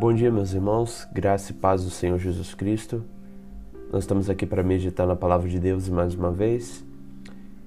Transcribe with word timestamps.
Bom 0.00 0.14
dia, 0.14 0.30
meus 0.30 0.54
irmãos, 0.54 1.08
graça 1.12 1.50
e 1.50 1.54
paz 1.56 1.82
do 1.82 1.90
Senhor 1.90 2.16
Jesus 2.20 2.54
Cristo. 2.54 3.02
Nós 3.90 4.04
estamos 4.04 4.30
aqui 4.30 4.46
para 4.46 4.62
meditar 4.62 5.08
na 5.08 5.16
palavra 5.16 5.48
de 5.48 5.58
Deus 5.58 5.88
mais 5.88 6.14
uma 6.14 6.30
vez. 6.30 6.86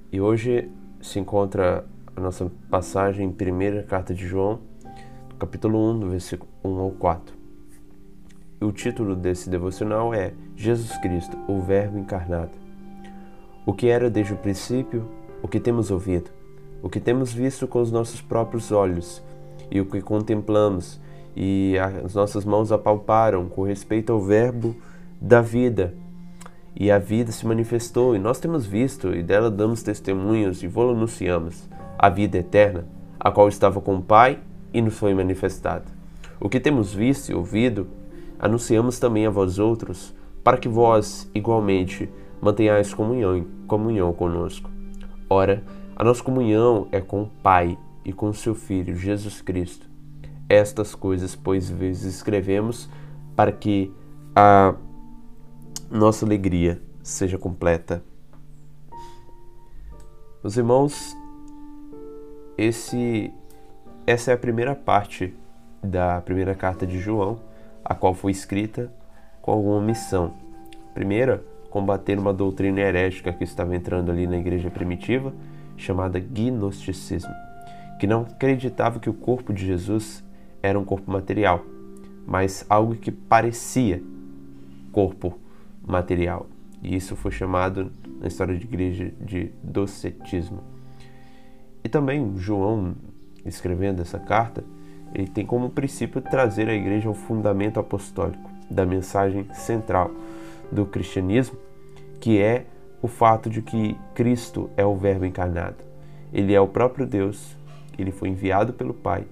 E 0.10 0.22
hoje 0.22 0.70
se 1.02 1.20
encontra 1.20 1.86
a 2.16 2.22
nossa 2.22 2.50
passagem 2.70 3.28
em 3.28 3.32
primeira 3.34 3.84
carta 3.84 4.14
de 4.14 4.26
João, 4.26 4.62
capítulo 5.38 5.92
1, 5.92 6.00
do 6.00 6.10
versículo 6.10 6.50
1 6.64 6.80
ao 6.80 6.92
4. 6.92 7.36
E 8.62 8.64
o 8.64 8.72
título 8.72 9.14
desse 9.14 9.50
devocional 9.50 10.14
é 10.14 10.32
Jesus 10.56 10.96
Cristo, 11.00 11.38
o 11.50 11.60
Verbo 11.60 12.00
encarnado. 12.00 12.54
O 13.66 13.74
que 13.74 13.90
era 13.90 14.10
desde 14.10 14.32
o 14.32 14.38
princípio, 14.38 15.06
o 15.44 15.50
que 15.50 15.60
temos 15.60 15.92
ouvido, 15.92 16.32
o 16.82 16.90
que 16.90 17.02
temos 17.02 17.34
visto 17.34 17.68
com 17.68 17.82
os 17.82 17.92
nossos 17.92 18.22
próprios 18.22 18.72
olhos 18.72 19.22
e 19.70 19.82
o 19.82 19.86
que 19.86 20.00
contemplamos 20.00 20.98
e 21.36 21.76
as 22.04 22.14
nossas 22.14 22.44
mãos 22.46 22.72
apalparam 22.72 23.48
com 23.48 23.64
respeito 23.64 24.12
ao 24.12 24.22
Verbo 24.22 24.76
da 25.20 25.42
vida. 25.42 25.94
E 26.76 26.90
a 26.90 26.98
vida 26.98 27.32
se 27.32 27.46
manifestou, 27.46 28.16
e 28.16 28.20
nós 28.20 28.40
temos 28.40 28.66
visto, 28.66 29.14
e 29.14 29.22
dela 29.22 29.52
damos 29.52 29.84
testemunhos 29.84 30.64
e 30.64 30.68
vou 30.68 30.92
anunciamos 30.92 31.70
a 31.98 32.10
vida 32.10 32.38
eterna, 32.38 32.86
a 33.20 33.30
qual 33.30 33.48
estava 33.48 33.82
com 33.82 33.96
o 33.96 34.02
Pai 34.02 34.40
e 34.74 34.82
nos 34.82 34.98
foi 34.98 35.14
manifestada. 35.14 35.86
O 36.40 36.50
que 36.50 36.60
temos 36.60 36.94
visto 36.94 37.30
e 37.30 37.36
ouvido, 37.36 37.88
anunciamos 38.40 39.00
também 39.00 39.26
a 39.26 39.30
vós 39.30 39.60
outros, 39.60 40.16
para 40.44 40.58
que 40.58 40.68
vós, 40.68 41.30
igualmente, 41.36 42.10
mantenhais 42.42 42.94
comunhão, 42.94 43.46
comunhão 43.68 44.12
conosco. 44.14 44.70
Ora, 45.30 45.64
a 45.96 46.04
nossa 46.04 46.24
comunhão 46.24 46.88
é 46.92 47.00
com 47.00 47.24
o 47.24 47.32
Pai 47.44 47.78
e 48.04 48.12
com 48.12 48.30
o 48.30 48.34
seu 48.34 48.56
Filho, 48.56 48.96
Jesus 48.96 49.42
Cristo 49.42 49.91
estas 50.52 50.94
coisas, 50.94 51.36
pois 51.36 51.70
vezes 51.70 52.16
escrevemos 52.16 52.90
para 53.36 53.52
que 53.52 53.94
a 54.36 54.76
nossa 55.90 56.26
alegria 56.26 56.82
seja 57.02 57.38
completa. 57.38 58.04
Meus 60.44 60.58
irmãos, 60.58 61.16
esse, 62.58 63.32
essa 64.06 64.32
é 64.32 64.34
a 64.34 64.38
primeira 64.38 64.76
parte 64.76 65.34
da 65.82 66.20
primeira 66.22 66.54
carta 66.54 66.86
de 66.86 67.00
João, 67.00 67.40
a 67.84 67.96
qual 67.96 68.14
foi 68.14 68.32
escrita 68.32 68.92
com 69.42 69.52
alguma 69.52 69.82
missão. 69.82 70.34
Primeira, 70.94 71.44
combater 71.70 72.20
uma 72.20 72.34
doutrina 72.34 72.82
herética 72.82 73.32
que 73.32 73.46
estava 73.46 73.74
entrando 73.76 74.12
ali 74.12 74.28
na 74.28 74.38
igreja 74.38 74.70
primitiva, 74.70 75.34
chamada 75.78 76.20
gnosticismo, 76.20 77.34
que 78.00 78.06
não 78.06 78.24
acreditava 78.24 79.00
que 79.00 79.10
o 79.10 79.14
corpo 79.14 79.54
de 79.54 79.66
Jesus 79.66 80.24
era 80.62 80.80
um 80.80 80.84
corpo 80.84 81.12
material, 81.12 81.66
mas 82.26 82.66
algo 82.70 82.96
que 82.96 83.12
parecia 83.12 84.02
corpo 84.92 85.38
material. 85.86 86.48
E 86.82 86.96
isso 86.96 87.16
foi 87.16 87.32
chamado 87.32 87.92
na 88.20 88.28
história 88.28 88.56
de 88.56 88.66
igreja 88.66 89.12
de 89.20 89.52
docetismo. 89.64 90.64
E 91.84 91.90
também 91.90 92.38
João, 92.38 92.96
escrevendo 93.46 94.02
essa 94.02 94.20
carta, 94.20 94.64
ele 95.14 95.28
tem 95.28 95.46
como 95.46 95.70
princípio 95.70 96.22
trazer 96.22 96.70
à 96.70 96.74
igreja 96.74 97.10
o 97.10 97.14
fundamento 97.14 97.80
apostólico 97.80 98.50
da 98.70 98.86
mensagem 98.86 99.46
central 99.54 100.12
do 100.72 100.86
cristianismo, 100.86 101.58
que 102.20 102.40
é 102.40 102.66
o 103.02 103.08
fato 103.08 103.50
de 103.50 103.62
que 103.62 103.98
Cristo 104.14 104.70
é 104.78 104.86
o 104.86 104.96
Verbo 104.96 105.26
encarnado. 105.26 105.78
Ele 106.32 106.54
é 106.54 106.62
o 106.62 106.68
próprio 106.68 107.06
Deus, 107.06 107.58
ele 107.98 108.12
foi 108.12 108.30
enviado 108.30 108.72
pelo 108.72 108.94
Pai 108.94 109.26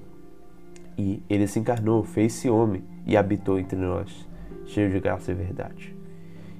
e 0.99 1.23
ele 1.29 1.47
se 1.47 1.57
encarnou, 1.57 2.03
fez-se 2.03 2.49
homem 2.49 2.83
e 3.05 3.15
habitou 3.15 3.57
entre 3.57 3.79
nós, 3.79 4.27
cheio 4.65 4.91
de 4.91 4.99
graça 4.99 5.31
e 5.31 5.33
verdade. 5.33 5.95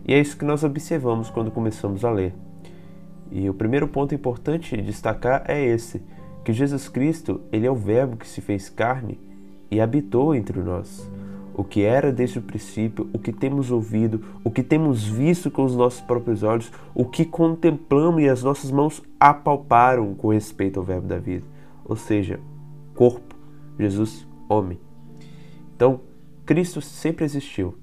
E 0.07 0.13
é 0.13 0.19
isso 0.19 0.37
que 0.37 0.45
nós 0.45 0.63
observamos 0.63 1.29
quando 1.29 1.51
começamos 1.51 2.05
a 2.05 2.09
ler. 2.09 2.33
E 3.29 3.49
o 3.49 3.53
primeiro 3.53 3.85
ponto 3.85 4.15
importante 4.15 4.77
de 4.77 4.81
destacar 4.81 5.43
é 5.45 5.61
esse, 5.61 6.01
que 6.45 6.53
Jesus 6.53 6.87
Cristo, 6.87 7.41
ele 7.51 7.67
é 7.67 7.71
o 7.71 7.75
verbo 7.75 8.15
que 8.15 8.25
se 8.25 8.39
fez 8.39 8.69
carne 8.69 9.19
e 9.69 9.81
habitou 9.81 10.33
entre 10.33 10.61
nós. 10.61 11.11
O 11.53 11.61
que 11.61 11.83
era 11.83 12.09
desde 12.09 12.39
o 12.39 12.41
princípio, 12.41 13.09
o 13.11 13.19
que 13.19 13.33
temos 13.33 13.69
ouvido, 13.69 14.23
o 14.41 14.49
que 14.49 14.63
temos 14.63 15.05
visto 15.05 15.51
com 15.51 15.65
os 15.65 15.75
nossos 15.75 15.99
próprios 15.99 16.43
olhos, 16.43 16.71
o 16.95 17.03
que 17.03 17.25
contemplamos 17.25 18.23
e 18.23 18.29
as 18.29 18.41
nossas 18.41 18.71
mãos 18.71 19.03
apalparam 19.19 20.15
com 20.15 20.29
respeito 20.29 20.79
ao 20.79 20.85
verbo 20.85 21.07
da 21.07 21.19
vida. 21.19 21.45
Ou 21.83 21.97
seja, 21.97 22.39
corpo. 22.95 23.35
Jesus 23.77 24.28
homem. 24.49 24.79
Então, 25.75 26.01
Cristo 26.45 26.81
sempre 26.81 27.23
existiu. 27.23 27.77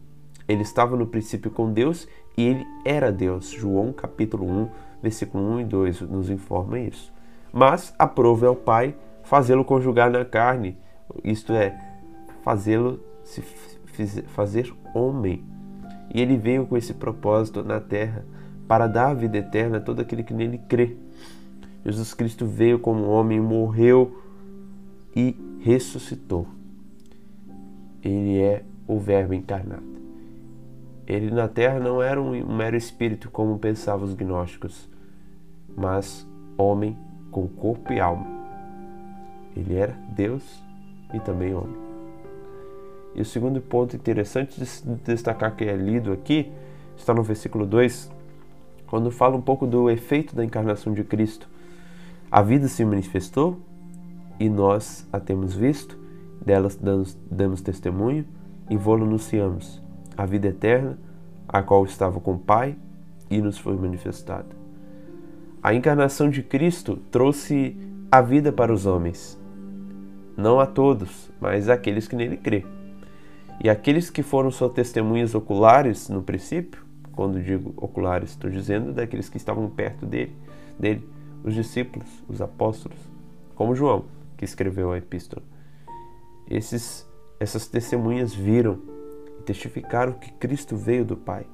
Ele 0.48 0.62
estava 0.62 0.96
no 0.96 1.06
princípio 1.06 1.50
com 1.50 1.72
Deus 1.72 2.08
e 2.36 2.42
ele 2.42 2.66
era 2.84 3.12
Deus. 3.12 3.50
João 3.50 3.92
capítulo 3.92 4.44
1, 4.44 4.68
versículo 5.00 5.42
1 5.54 5.60
e 5.60 5.64
2 5.64 6.00
nos 6.02 6.28
informa 6.28 6.78
isso. 6.80 7.12
Mas 7.52 7.94
aprove 7.96 8.44
ao 8.44 8.56
Pai 8.56 8.94
fazê-lo 9.22 9.64
conjugar 9.64 10.10
na 10.10 10.24
carne, 10.24 10.76
isto 11.24 11.52
é, 11.52 11.76
fazê-lo 12.42 13.00
se 13.24 13.40
fazer 14.28 14.72
homem. 14.94 15.44
E 16.12 16.20
ele 16.20 16.36
veio 16.36 16.66
com 16.66 16.76
esse 16.76 16.92
propósito 16.92 17.64
na 17.64 17.80
terra 17.80 18.24
para 18.68 18.86
dar 18.86 19.10
a 19.10 19.14
vida 19.14 19.38
eterna 19.38 19.78
a 19.78 19.80
todo 19.80 20.00
aquele 20.00 20.22
que 20.22 20.34
nele 20.34 20.58
crê. 20.58 20.96
Jesus 21.84 22.14
Cristo 22.14 22.46
veio 22.46 22.78
como 22.78 23.06
homem, 23.06 23.40
morreu 23.40 24.22
e 25.14 25.36
ressuscitou 25.60 26.55
ele 28.06 28.40
é 28.40 28.62
o 28.86 28.98
Verbo 28.98 29.34
encarnado. 29.34 29.96
Ele 31.06 31.30
na 31.30 31.48
terra 31.48 31.80
não 31.80 32.00
era 32.00 32.20
um 32.20 32.56
mero 32.56 32.76
espírito 32.76 33.30
como 33.30 33.58
pensavam 33.58 34.04
os 34.04 34.14
gnósticos, 34.14 34.88
mas 35.76 36.26
homem 36.56 36.96
com 37.30 37.48
corpo 37.48 37.92
e 37.92 38.00
alma. 38.00 38.26
Ele 39.56 39.74
era 39.74 39.92
Deus 40.10 40.62
e 41.12 41.20
também 41.20 41.54
homem. 41.54 41.76
E 43.14 43.20
o 43.20 43.24
segundo 43.24 43.60
ponto 43.60 43.96
interessante 43.96 44.60
de 44.60 44.94
destacar 45.04 45.56
que 45.56 45.64
é 45.64 45.74
lido 45.74 46.12
aqui 46.12 46.52
está 46.96 47.12
no 47.12 47.22
versículo 47.22 47.66
2, 47.66 48.10
quando 48.86 49.10
fala 49.10 49.36
um 49.36 49.42
pouco 49.42 49.66
do 49.66 49.90
efeito 49.90 50.36
da 50.36 50.44
encarnação 50.44 50.92
de 50.92 51.02
Cristo. 51.02 51.48
A 52.30 52.42
vida 52.42 52.68
se 52.68 52.84
manifestou 52.84 53.58
e 54.38 54.48
nós 54.48 55.06
a 55.12 55.18
temos 55.18 55.54
visto 55.54 56.05
delas 56.46 56.76
damos, 56.76 57.18
damos 57.28 57.60
testemunho 57.60 58.24
e 58.70 58.76
vô 58.76 58.94
anunciamos 58.94 59.82
a 60.16 60.24
vida 60.24 60.46
eterna, 60.46 60.96
a 61.48 61.60
qual 61.60 61.84
estava 61.84 62.20
com 62.20 62.34
o 62.34 62.38
Pai 62.38 62.76
e 63.28 63.40
nos 63.42 63.58
foi 63.58 63.76
manifestada. 63.76 64.48
A 65.60 65.74
encarnação 65.74 66.30
de 66.30 66.42
Cristo 66.44 66.96
trouxe 67.10 67.76
a 68.10 68.20
vida 68.20 68.52
para 68.52 68.72
os 68.72 68.86
homens, 68.86 69.38
não 70.36 70.60
a 70.60 70.66
todos, 70.66 71.30
mas 71.40 71.68
àqueles 71.68 72.06
que 72.06 72.14
nele 72.14 72.36
crê. 72.36 72.64
E 73.62 73.68
aqueles 73.68 74.08
que 74.08 74.22
foram 74.22 74.50
só 74.50 74.68
testemunhas 74.68 75.34
oculares 75.34 76.08
no 76.08 76.22
princípio, 76.22 76.84
quando 77.12 77.42
digo 77.42 77.74
oculares, 77.76 78.30
estou 78.30 78.50
dizendo 78.50 78.92
daqueles 78.92 79.28
que 79.28 79.36
estavam 79.36 79.68
perto 79.68 80.06
dele, 80.06 80.36
dele, 80.78 81.08
os 81.42 81.54
discípulos, 81.54 82.08
os 82.28 82.40
apóstolos, 82.40 82.98
como 83.54 83.74
João, 83.74 84.04
que 84.36 84.44
escreveu 84.44 84.92
a 84.92 84.98
epístola 84.98 85.42
esses, 86.48 87.08
essas 87.38 87.66
testemunhas 87.66 88.34
viram 88.34 88.78
e 89.38 89.42
testificaram 89.42 90.12
que 90.12 90.32
Cristo 90.32 90.76
veio 90.76 91.04
do 91.04 91.16
Pai. 91.16 91.46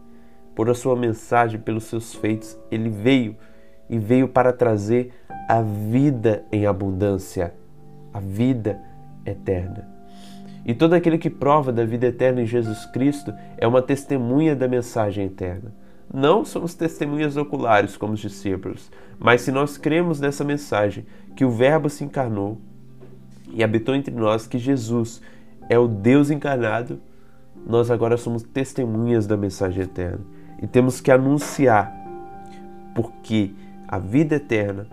Por 0.54 0.68
a 0.68 0.74
sua 0.74 0.94
mensagem, 0.94 1.58
pelos 1.58 1.84
seus 1.84 2.14
feitos, 2.14 2.58
ele 2.70 2.90
veio 2.90 3.36
e 3.88 3.98
veio 3.98 4.28
para 4.28 4.52
trazer 4.52 5.12
a 5.48 5.62
vida 5.62 6.44
em 6.52 6.66
abundância, 6.66 7.54
a 8.12 8.20
vida 8.20 8.80
eterna. 9.24 9.88
E 10.64 10.74
todo 10.74 10.94
aquele 10.94 11.18
que 11.18 11.30
prova 11.30 11.72
da 11.72 11.84
vida 11.84 12.06
eterna 12.06 12.42
em 12.42 12.46
Jesus 12.46 12.86
Cristo 12.86 13.32
é 13.56 13.66
uma 13.66 13.82
testemunha 13.82 14.54
da 14.54 14.68
mensagem 14.68 15.26
eterna. 15.26 15.74
Não 16.12 16.44
somos 16.44 16.74
testemunhas 16.74 17.36
oculares 17.36 17.96
como 17.96 18.12
os 18.12 18.20
discípulos, 18.20 18.90
mas 19.18 19.40
se 19.40 19.50
nós 19.50 19.78
cremos 19.78 20.20
nessa 20.20 20.44
mensagem 20.44 21.06
que 21.34 21.44
o 21.44 21.50
Verbo 21.50 21.88
se 21.88 22.04
encarnou, 22.04 22.60
e 23.52 23.62
habitou 23.62 23.94
entre 23.94 24.14
nós, 24.14 24.46
que 24.46 24.58
Jesus 24.58 25.20
é 25.68 25.78
o 25.78 25.86
Deus 25.86 26.30
encarnado, 26.30 27.00
nós 27.66 27.90
agora 27.90 28.16
somos 28.16 28.42
testemunhas 28.42 29.26
da 29.26 29.36
mensagem 29.36 29.84
eterna 29.84 30.20
e 30.60 30.66
temos 30.66 31.00
que 31.00 31.10
anunciar, 31.10 31.92
porque 32.94 33.52
a 33.86 33.98
vida 33.98 34.36
eterna 34.36 34.86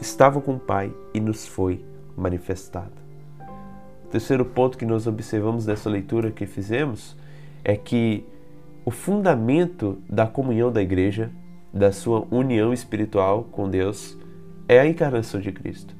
estava 0.00 0.40
com 0.40 0.54
o 0.54 0.58
Pai 0.58 0.92
e 1.12 1.20
nos 1.20 1.46
foi 1.46 1.84
manifestada. 2.16 2.92
O 4.04 4.08
terceiro 4.08 4.44
ponto 4.44 4.78
que 4.78 4.86
nós 4.86 5.06
observamos 5.06 5.66
nessa 5.66 5.90
leitura 5.90 6.30
que 6.30 6.46
fizemos 6.46 7.16
é 7.64 7.76
que 7.76 8.24
o 8.84 8.90
fundamento 8.90 9.98
da 10.08 10.26
comunhão 10.26 10.70
da 10.70 10.82
igreja, 10.82 11.30
da 11.72 11.90
sua 11.90 12.26
união 12.30 12.72
espiritual 12.72 13.44
com 13.50 13.68
Deus, 13.68 14.16
é 14.68 14.78
a 14.78 14.86
encarnação 14.86 15.40
de 15.40 15.50
Cristo. 15.50 15.94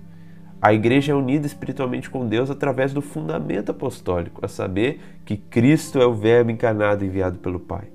A 0.64 0.72
igreja 0.72 1.12
é 1.12 1.14
unida 1.14 1.46
espiritualmente 1.46 2.08
com 2.08 2.26
Deus 2.26 2.50
através 2.50 2.90
do 2.90 3.02
fundamento 3.02 3.68
apostólico, 3.68 4.42
a 4.42 4.48
saber 4.48 4.98
que 5.22 5.36
Cristo 5.36 5.98
é 5.98 6.06
o 6.06 6.14
Verbo 6.14 6.50
encarnado 6.50 7.04
enviado 7.04 7.38
pelo 7.38 7.60
Pai. 7.60 7.88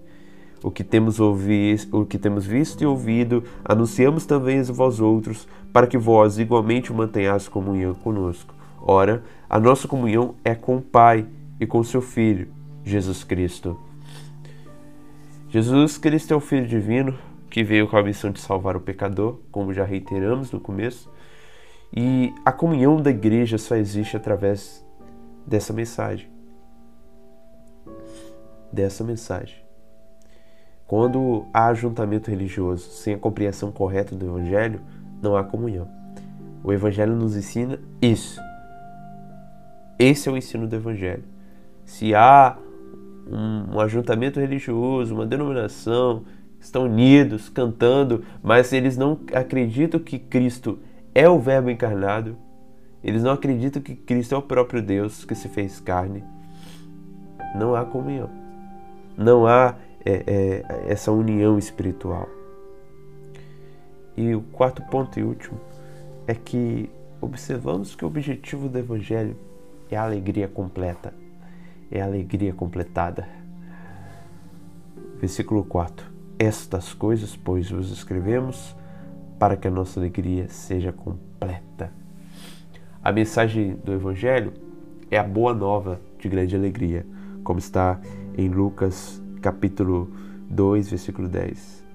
O 0.61 0.69
que 0.69 0.83
temos 0.83 1.19
ouvido, 1.19 1.99
o 1.99 2.05
que 2.05 2.19
temos 2.19 2.45
visto 2.45 2.83
e 2.83 2.85
ouvido, 2.85 3.43
anunciamos 3.65 4.23
também 4.27 4.59
a 4.59 4.63
vós 4.65 4.99
outros, 4.99 5.47
para 5.73 5.87
que 5.87 5.97
vós 5.97 6.37
igualmente 6.37 6.93
mantenhais 6.93 7.47
comunhão 7.47 7.95
conosco. 7.95 8.53
Ora, 8.79 9.23
a 9.49 9.59
nossa 9.59 9.87
comunhão 9.87 10.35
é 10.45 10.53
com 10.53 10.77
o 10.77 10.81
Pai 10.81 11.25
e 11.59 11.65
com 11.65 11.83
seu 11.83 12.03
Filho, 12.03 12.49
Jesus 12.85 13.23
Cristo. 13.23 13.79
Jesus 15.49 15.97
Cristo 15.97 16.35
é 16.35 16.37
o 16.37 16.39
Filho 16.39 16.67
Divino 16.67 17.17
que 17.49 17.63
veio 17.63 17.87
com 17.87 17.97
a 17.97 18.03
missão 18.03 18.29
de 18.29 18.39
salvar 18.39 18.77
o 18.77 18.79
pecador, 18.79 19.39
como 19.51 19.73
já 19.73 19.83
reiteramos 19.83 20.51
no 20.51 20.59
começo, 20.59 21.09
e 21.95 22.33
a 22.45 22.51
comunhão 22.51 23.01
da 23.01 23.09
igreja 23.09 23.57
só 23.57 23.75
existe 23.75 24.15
através 24.15 24.85
dessa 25.45 25.73
mensagem. 25.73 26.29
Dessa 28.71 29.03
mensagem. 29.03 29.57
Quando 30.85 31.45
há 31.53 31.67
ajuntamento 31.67 32.29
religioso 32.29 32.89
sem 32.89 33.13
a 33.13 33.17
compreensão 33.17 33.71
correta 33.71 34.15
do 34.15 34.25
Evangelho, 34.25 34.81
não 35.21 35.35
há 35.35 35.43
comunhão. 35.43 35.87
O 36.63 36.73
Evangelho 36.73 37.15
nos 37.15 37.35
ensina 37.35 37.79
isso. 38.01 38.39
Esse 39.97 40.29
é 40.29 40.31
o 40.31 40.37
ensino 40.37 40.67
do 40.67 40.75
Evangelho. 40.75 41.23
Se 41.85 42.13
há 42.15 42.57
um, 43.27 43.79
ajuntamento 43.79 44.39
religioso, 44.39 45.13
uma 45.13 45.25
denominação, 45.25 46.23
estão 46.59 46.85
unidos, 46.85 47.49
cantando, 47.49 48.23
mas 48.41 48.73
eles 48.73 48.97
não 48.97 49.19
acreditam 49.33 49.99
que 49.99 50.17
Cristo 50.17 50.79
é 51.13 51.27
o 51.29 51.39
Verbo 51.39 51.69
encarnado, 51.69 52.37
eles 53.03 53.23
não 53.23 53.31
acreditam 53.31 53.81
que 53.81 53.95
Cristo 53.95 54.35
é 54.35 54.37
o 54.37 54.41
próprio 54.41 54.81
Deus 54.81 55.23
que 55.23 55.35
se 55.35 55.47
fez 55.47 55.79
carne, 55.79 56.23
não 57.55 57.75
há 57.75 57.85
comunhão, 57.85 58.29
não 59.17 59.47
há 59.47 59.75
é, 60.05 60.23
é, 60.27 60.91
essa 60.91 61.11
união 61.11 61.57
espiritual. 61.57 62.27
E 64.15 64.35
o 64.35 64.41
quarto 64.41 64.81
ponto 64.83 65.19
e 65.19 65.23
último 65.23 65.59
é 66.27 66.35
que 66.35 66.89
observamos 67.21 67.95
que 67.95 68.03
o 68.03 68.07
objetivo 68.07 68.67
do 68.67 68.77
Evangelho 68.77 69.37
é 69.89 69.95
a 69.95 70.03
alegria 70.03 70.47
completa, 70.47 71.13
é 71.89 72.01
a 72.01 72.05
alegria 72.05 72.53
completada. 72.53 73.27
Versículo 75.19 75.63
4: 75.63 76.05
Estas 76.37 76.93
coisas, 76.93 77.35
pois, 77.35 77.71
vos 77.71 77.91
escrevemos 77.91 78.75
para 79.39 79.55
que 79.55 79.67
a 79.67 79.71
nossa 79.71 79.99
alegria 79.99 80.49
seja 80.49 80.91
completa. 80.91 81.91
A 83.01 83.11
mensagem 83.13 83.77
do 83.77 83.93
Evangelho 83.93 84.51
é 85.09 85.17
a 85.17 85.23
boa 85.23 85.53
nova 85.53 86.01
de 86.19 86.27
grande 86.27 86.55
alegria, 86.55 87.07
como 87.43 87.57
está 87.57 87.99
em 88.37 88.49
Lucas 88.49 89.23
capítulo 89.41 90.11
2, 90.49 90.89
versículo 90.89 91.29
10. 91.29 91.85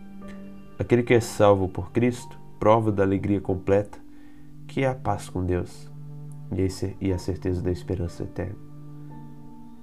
Aquele 0.78 1.02
que 1.02 1.12
é 1.12 1.20
salvo 1.20 1.68
por 1.68 1.92
Cristo 1.92 2.38
prova 2.58 2.90
da 2.90 3.02
alegria 3.02 3.40
completa, 3.40 3.98
que 4.66 4.82
é 4.82 4.88
a 4.88 4.94
paz 4.94 5.28
com 5.28 5.44
Deus 5.44 5.92
e 7.00 7.12
a 7.12 7.18
certeza 7.18 7.60
da 7.60 7.70
esperança 7.70 8.22
eterna. 8.22 8.56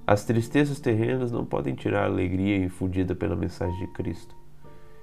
As 0.04 0.24
tristezas 0.24 0.80
terrenas 0.80 1.30
não 1.30 1.44
podem 1.44 1.74
tirar 1.74 2.02
a 2.02 2.06
alegria 2.06 2.56
infundida 2.56 3.14
pela 3.14 3.36
mensagem 3.36 3.78
de 3.78 3.86
Cristo. 3.92 4.34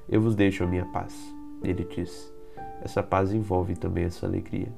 Eu 0.10 0.22
vos 0.22 0.36
deixo 0.36 0.64
a 0.64 0.68
minha 0.68 0.86
paz, 0.86 1.16
ele 1.64 1.86
disse. 1.86 2.39
Essa 2.82 3.04
paz 3.04 3.34
envolve 3.34 3.76
também 3.76 4.06
essa 4.06 4.26
alegria. 4.26 4.72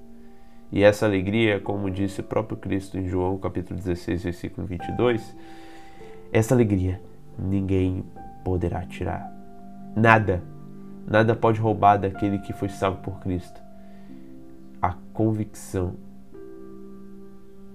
E 0.71 0.83
essa 0.83 1.06
alegria, 1.06 1.59
como 1.59 1.92
disse 1.92 2.21
o 2.21 2.24
próprio 2.24 2.57
Cristo 2.57 2.98
em 2.98 3.07
João 3.07 3.38
capítulo 3.38 3.77
16, 3.77 4.24
versículo 4.24 4.65
22, 4.65 5.36
essa 6.31 6.56
alegria 6.56 7.01
ninguém 7.38 8.06
poderá 8.44 8.86
tirar. 8.86 9.30
Nada, 9.95 10.42
nada 11.06 11.36
pode 11.36 11.59
roubar 11.59 11.98
daquele 11.98 12.39
que 12.39 12.53
foi 12.53 12.69
salvo 12.69 13.01
por 13.01 13.19
Cristo. 13.19 13.62
A 14.81 14.95
convicção 15.13 15.95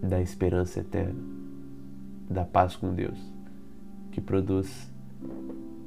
da 0.03 0.21
esperança 0.21 0.81
eterna, 0.81 1.21
da 2.29 2.45
paz 2.45 2.77
com 2.77 2.95
Deus, 2.95 3.19
que 4.11 4.21
produz 4.21 4.91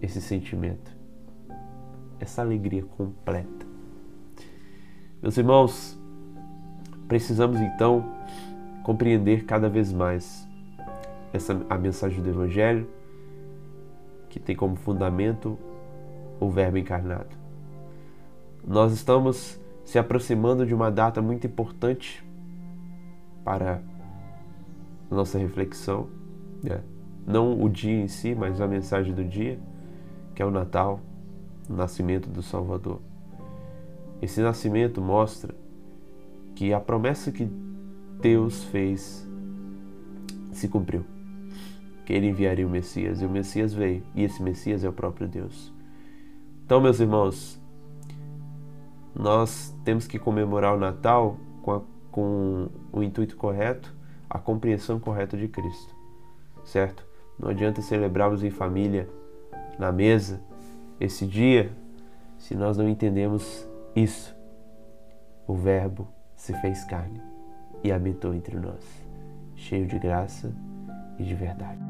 esse 0.02 0.22
sentimento, 0.22 0.96
essa 2.20 2.42
alegria 2.42 2.84
completa. 2.84 3.69
Meus 5.22 5.38
irmãos, 5.38 6.00
precisamos 7.10 7.60
então 7.60 8.16
compreender 8.84 9.44
cada 9.44 9.68
vez 9.68 9.92
mais 9.92 10.48
essa 11.34 11.60
a 11.70 11.78
mensagem 11.78 12.24
do 12.24 12.30
evangelho 12.30 12.88
que 14.30 14.40
tem 14.40 14.56
como 14.56 14.78
fundamento 14.78 15.60
o 16.40 16.50
verbo 16.50 16.78
encarnado. 16.78 17.36
Nós 18.66 18.94
estamos 18.94 19.60
se 19.84 20.00
aproximando 20.00 20.66
de 20.66 20.74
uma 20.74 20.90
data 20.90 21.22
muito 21.22 21.46
importante 21.46 22.24
para 23.44 23.82
nossa 25.12 25.38
reflexão, 25.38 26.08
né? 26.64 26.80
não 27.28 27.62
o 27.62 27.68
dia 27.68 28.00
em 28.00 28.08
si, 28.08 28.34
mas 28.34 28.62
a 28.62 28.68
mensagem 28.68 29.14
do 29.14 29.26
dia, 29.26 29.60
que 30.34 30.42
é 30.42 30.46
o 30.46 30.52
Natal, 30.52 31.02
o 31.70 31.74
nascimento 31.74 32.30
do 32.30 32.42
Salvador. 32.42 33.09
Esse 34.22 34.42
nascimento 34.42 35.02
mostra 35.02 35.56
que 36.56 36.74
a 36.74 36.80
promessa 36.80 37.32
que 37.32 37.50
Deus 38.20 38.64
fez 38.66 39.28
se 40.52 40.68
cumpriu. 40.68 41.06
Que 42.06 42.14
ele 42.14 42.28
enviaria 42.28 42.66
o 42.66 42.70
Messias, 42.70 43.22
e 43.22 43.26
o 43.26 43.30
Messias 43.30 43.74
veio, 43.74 44.04
e 44.16 44.24
esse 44.24 44.42
Messias 44.42 44.84
é 44.84 44.90
o 44.90 44.94
próprio 44.94 45.28
Deus. 45.28 45.74
Então, 46.66 46.82
meus 46.82 47.00
irmãos, 47.00 47.62
nós 49.16 49.76
temos 49.84 50.08
que 50.08 50.20
comemorar 50.20 50.76
o 50.76 50.80
Natal 50.80 51.38
com, 51.62 51.72
a, 51.72 51.82
com 52.12 52.70
o 52.92 53.04
intuito 53.04 53.36
correto 53.36 53.98
a 54.30 54.38
compreensão 54.38 55.00
correta 55.00 55.36
de 55.36 55.48
Cristo, 55.48 55.96
certo? 56.64 57.04
Não 57.38 57.50
adianta 57.50 57.82
celebrarmos 57.82 58.44
em 58.44 58.52
família, 58.52 59.10
na 59.80 59.92
mesa, 59.92 60.42
esse 61.00 61.26
dia, 61.26 61.72
se 62.38 62.54
nós 62.54 62.78
não 62.78 62.88
entendemos 62.88 63.68
isso. 63.96 64.36
O 65.48 65.56
Verbo 65.56 66.08
se 66.36 66.54
fez 66.62 66.84
carne 66.86 67.22
e 67.84 67.92
habitou 67.92 68.34
entre 68.34 68.58
nós, 68.58 68.86
cheio 69.56 69.86
de 69.88 69.98
graça 69.98 70.54
e 71.18 71.24
de 71.24 71.34
verdade. 71.34 71.82